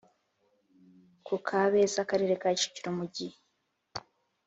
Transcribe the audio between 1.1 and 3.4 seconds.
ku Kabeza Akarere ka Kicukiro Umujyi